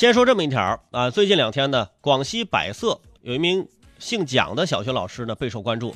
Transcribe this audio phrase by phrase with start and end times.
[0.00, 3.68] 先说这么一条啊，最近两天呢，广西百色有一名
[3.98, 5.94] 姓蒋的小学老师呢备受关注，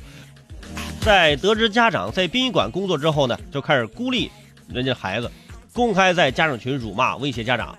[1.00, 4.30] 在得知家长在殡仪馆工作之后呢，就开始孤立
[4.68, 5.30] 人家孩子，
[5.72, 7.74] 公开在家长群辱骂威胁家长，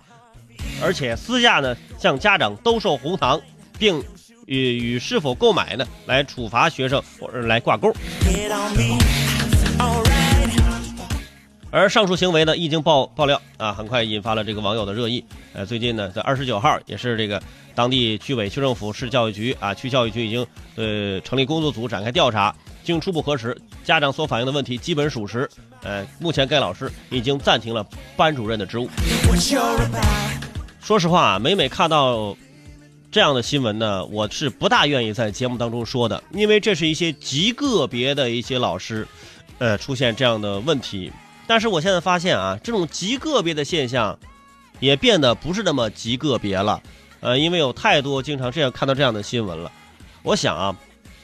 [0.82, 3.40] 而且私下呢向家长兜售红糖，
[3.78, 4.04] 并
[4.48, 7.94] 与与是否购买呢来处罚学生或者来挂钩。
[11.76, 15.22] 而上述行为呢，一经爆爆料啊，很快引发了这个网友的热议。
[15.52, 17.44] 呃，最近呢，在二十九号，也是这个
[17.76, 22.56] 当地区委、区政府、市教育局啊，区教育局已经呃成立工作组展开调查。
[22.86, 25.50] 经初步核实，家长所反映的问题基本属实。
[25.84, 27.86] 呃，目前该老师已经暂停了
[28.16, 28.90] 班主任的职务。
[30.80, 32.38] 说实话，每每看到
[33.12, 39.06] 这样的新闻呢，我是不大愿意在节目当中说的，因为这是一些极个别的一些老师，
[39.58, 41.12] 呃，出现这样的问题。
[41.48, 44.18] 但是我现在发现啊，这种极个别的现象，
[44.80, 46.82] 也变得不是那么极个别了。
[47.22, 49.72] 呃，因为有太多经常这样看到这样的新闻了。
[50.24, 50.76] 我想啊，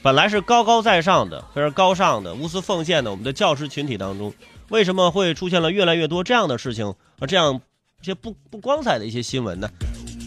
[0.02, 4.32] 本来是高高在上的、非常高尚的、无私奉献的我们的教师群体当中，
[4.68, 7.60] 为什么会出现了越来越多这样的事情和这样
[8.00, 9.68] 一些不不光彩的一些新闻呢？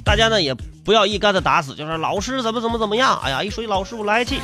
[0.05, 0.53] 大家呢也
[0.83, 3.19] 不要一竿子打死，就是老师怎么怎么怎么样。
[3.23, 4.39] 哎呀，一说起老师我来气。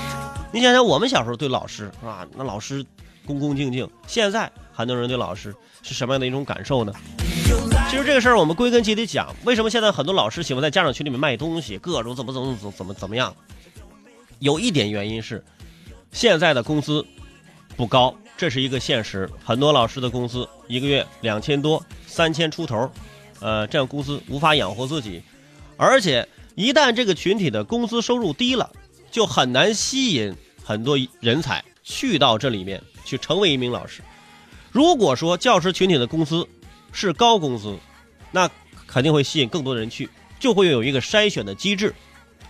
[0.52, 2.28] 你想想我们小时候对老师是吧？
[2.36, 2.84] 那老师
[3.32, 4.52] 恭恭敬敬，现在。
[4.74, 6.92] 很多人对老师是什么样的一种感受呢？
[7.90, 13.36] 其实这个事儿我们归根结底讲，为什么现在很多老师喜欢在家长群里面卖东西，各种怎么怎么怎么怎么怎么样？
[14.40, 15.44] 有一点原因是，
[16.12, 17.06] 现在的工资
[17.76, 19.30] 不高，这是一个现实。
[19.44, 22.90] 很多老师的工资一个月两千多、三千出头，
[23.40, 25.22] 呃，这样工资无法养活自己，
[25.78, 28.72] 而且一旦这个群体的工资收入低了，
[29.12, 34.02] 就很难吸引很多人才去到这里面去成为一名老师。
[34.72, 36.48] 如果说教师群体的工资
[36.92, 37.78] 是高工资，
[38.32, 38.50] 那
[38.88, 40.09] 肯定会吸引更多的人去，
[40.40, 41.94] 就会有一个筛选的机制，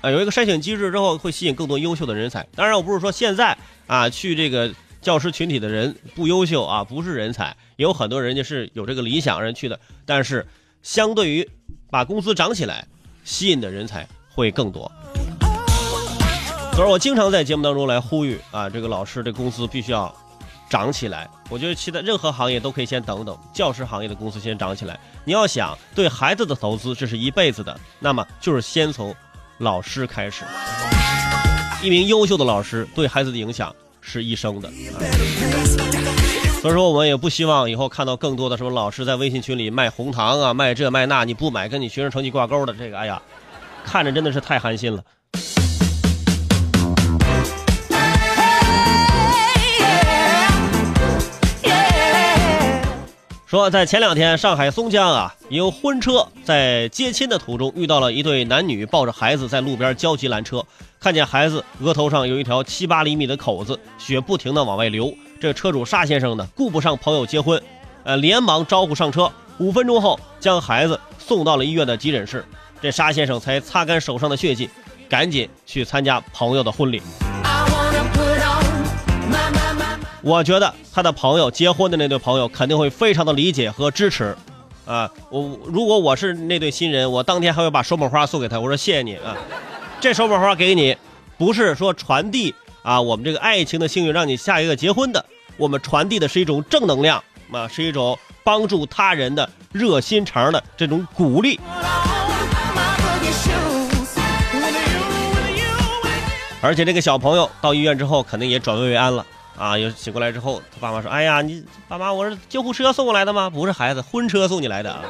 [0.02, 2.48] 啊，有一个筛选机制之后会吸引更多优秀的人才。
[2.56, 9.80] 当然，我不是说现在啊去这个教师群体的人不优秀啊，不是人才，也有很多人家是有这个理想人去的。
[10.06, 10.46] 但是，
[10.84, 11.48] 相对于
[11.90, 12.88] 把工资涨起来，
[13.24, 14.92] 吸引的人才会更多。
[16.82, 20.12] 所以，我经常在节目当中来呼吁啊，这个老师的工资必须要。
[20.68, 24.98] 涨起来，我觉得其他任何行业都可以先等等，教师行业的工资先涨起来。
[25.26, 29.14] 你要想对孩子的投资，这是一辈子的，那么就是先从
[29.58, 30.46] 老师开始。
[31.84, 34.72] 一名优秀的老师对孩子的影响是一生的。
[36.62, 43.22] 所以说，我们也不希望以后看到更多的什么老师在微信群里卖红糖啊，卖这卖那，你不买跟你学生成绩挂钩的这个，哎呀，
[43.84, 45.04] 看着真的是太寒心了。
[53.52, 60.66] 说在前两天，上海松江啊，有婚车在接亲的途中遇到了一对男女抱着孩子在路边焦急拦车，
[61.02, 65.14] 看见孩子额头上有一条七八厘米的口子，血不停的往外流。
[65.38, 67.62] 这车主沙先生呢，顾不上朋友结婚，
[68.06, 69.30] 呃，连忙招呼上车。
[69.58, 72.46] 五分钟后，将孩子送到了医院的急诊室。
[72.82, 74.70] 这沙先生才擦干手上的血迹，
[75.10, 77.02] 赶紧去参加朋友的婚礼。
[80.24, 84.36] 我觉得他的朋友结婚的那对朋友肯定会非常的理解和支持，
[84.86, 89.36] 啊，我如果我是那对新人，我当天还会把手捧花送给他，我说谢谢你啊，
[90.00, 90.96] 这手捧花给你，
[91.40, 95.26] 不是说传递啊我们这个爱情的幸运让你下一个结婚的，
[95.58, 101.60] 我们传递的是一种正能量啊，是一种帮助他人的热心肠的这种鼓励，
[106.62, 109.26] 而且这个小朋友到医院之后肯定也转危为安了。
[109.62, 109.78] 啊！
[109.78, 113.48] 又醒过来之后，他爸妈说：“哎呀，你爸妈，我是救护车送过来的吗？
[113.48, 115.04] 不是孩子，婚车送你来的啊。”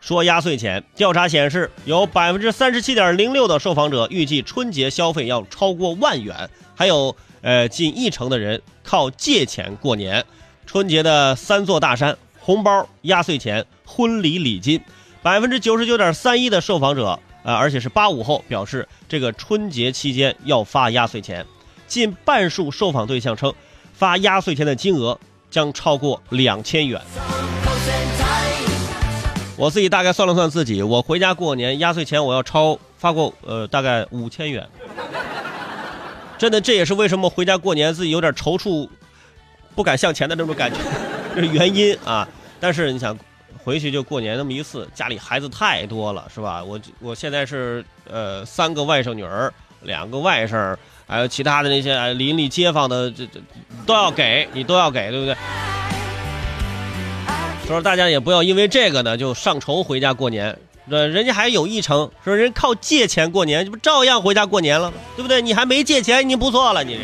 [0.00, 10.24] 说压岁钱，调查显示，有百分之三十七点零六的受访者预计春节消费要超过万元，还有呃近一成的人靠借钱过年。
[10.64, 14.80] 春节的三座大山：红包、压岁钱、婚礼礼金。
[15.22, 17.18] 百分之九十九点三一的受访者。
[17.46, 21.46] 啊，而且是八五后表示，这个春节期间要发压岁钱，
[21.86, 23.54] 近半数受访对象称，
[23.94, 25.16] 发压岁钱的金额
[25.48, 27.00] 将超过两千元。
[29.56, 34.68] 我自己大概算了算自己，我回家过年压岁钱我要超发过呃大概五千元。
[36.36, 38.88] 真的，这也是为什么回家过年自己有点踌躇，
[39.76, 40.78] 不敢向前的这种感觉，
[41.36, 42.28] 这是原因啊。
[42.58, 43.16] 但是你想。
[43.66, 46.62] 回去就过年那么一次，家里孩子太多了，是吧？
[46.62, 49.52] 我我现在是呃三个外甥女儿，
[49.82, 53.40] 两个外甥，还有其他的那些邻里街坊的，这这
[53.84, 55.34] 都要给你都要给，对不对？
[57.66, 60.56] 所以说大家也不要因为这个呢就上愁回家过年。
[60.88, 64.96] 这人家还有一成，说人靠借钱过年，这不照样回家过年了吗？
[65.16, 65.42] 对不对？
[65.42, 67.02] 你还没借钱，你不错了，你这。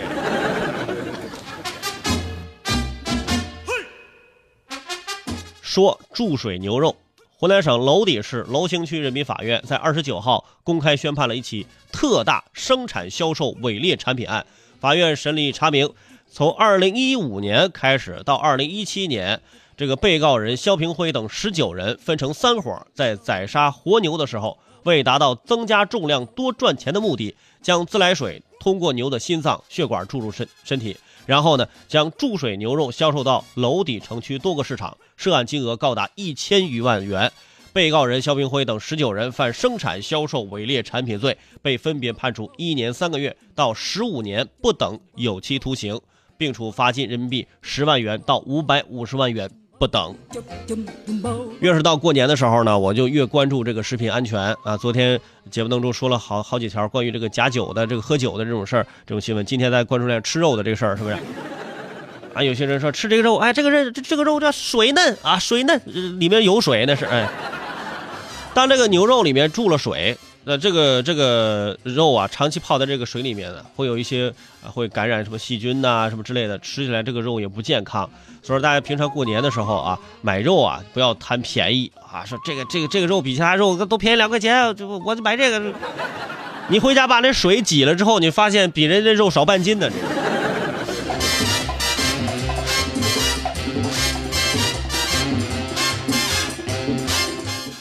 [5.72, 6.94] 说注水牛肉，
[7.38, 14.44] 湖南省娄底市娄星区人民法院在二十九号公开宣判了一起特大生产销售伪劣产品案。
[14.78, 15.88] 法院审理查明，
[16.30, 19.40] 从二零一五年开始到二零一七年。
[19.74, 37.32] 这个被告人肖平辉等十九人分成三伙，在宰杀活牛的时候，为达到增加重量多赚钱的目的，将自来水通过牛的心脏血管注入身身体，然后呢，将注水牛肉销售到娄底城区多个市场，涉案金额高达一千余万元。
[37.72, 46.00] 被告人肖平辉等十九人犯生产销售伪劣产品罪，被分别判处一年三个月到十五年不等有期徒刑，
[46.38, 49.50] 并处罚金人民币十万元到五百五十万元。
[49.82, 50.14] 不等，
[51.58, 54.76] 越是到过年的时候呢，我就越关注这个食品安全啊。
[54.76, 55.18] 昨天
[55.50, 59.44] 节目当中说了好好几条关于这个假酒的、这个喝酒的这种事儿、这种新闻。
[59.44, 61.16] 今天再关注点吃肉的这个事儿，是不是？
[62.32, 65.80] 啊，有些人说吃这个肉，哎，这个肉这这个肉叫水嫩啊，水嫩
[66.20, 67.28] 里面有水那是哎。
[68.54, 70.16] 当这个牛肉里面注了水。
[70.44, 74.28] 那这个这个肉啊，长期泡在这个水里面呢，会有一些
[74.62, 78.08] 啊，会感染什么细菌呐，什么之类的，吃起来这个肉也不健康。
[78.42, 85.72] 所以说，大家平常过年的时候啊，买肉啊，不要贪便宜啊，说这个这个这个肉比其他肉都便宜两块钱，就我就买这个。
[86.68, 89.88] 你回家把那水挤了之后，你发现比人家肉少半斤呢。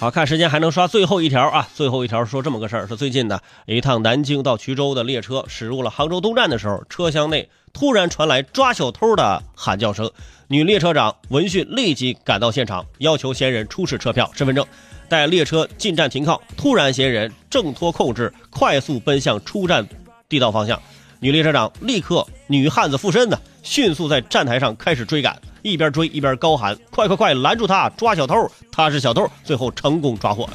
[0.01, 1.67] 好看时间还能刷最后一条啊！
[1.75, 10.09] 最后一条说这么个事儿：说最近呢，一趟南京到衢州的列车驶入了杭州东站的时候，车厢内突然传来抓小偷的喊叫声。
[10.47, 14.65] 女列车长闻讯立即赶到现场，要求嫌疑人出示车票、身份证。
[15.07, 19.87] 待列车进站停靠，突然嫌疑人挣脱控制，快速奔向出站
[20.27, 20.81] 地道方向。
[21.19, 25.39] 女列车长立刻女汉子附身呢，迅速在站台上开始追赶。
[25.61, 28.49] 一边追一边高喊：“快快快，拦住他，抓小偷！
[28.71, 30.49] 他是小偷！”最后成功抓获，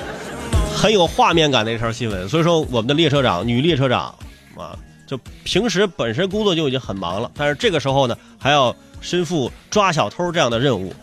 [0.74, 2.28] 很有画面感的一条新闻。
[2.28, 4.14] 所以说，我们的列车长，女列车长
[4.56, 4.76] 啊，
[5.06, 10.94] 就平时本身工作就已经很忙了，但是这个时候呢，还要身负抓小偷这样的任务。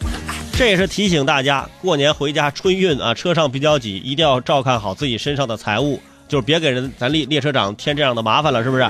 [0.53, 8.89] 这也是提醒大家，过年回家春运啊，车上比较挤，一定要照看好自己身上的财物，就是别给人咱列列车长添这样的麻烦了，是不是？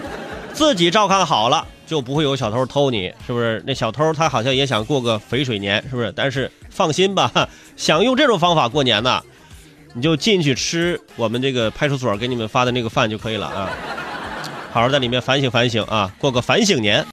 [0.53, 1.67] 自己照看好了。
[1.87, 3.63] 就不会有小偷偷你，是不是？
[3.65, 6.13] 那小偷他好像也想过个肥水年，是不是？
[6.15, 7.31] 但是放心吧，
[7.75, 9.23] 想用这种方法过年呢，
[9.93, 13.69] 你就进去吃我们这个派出所给你们发的那个饭就可以了啊。
[14.71, 17.03] 好好在里面反省反省啊，过个反省年。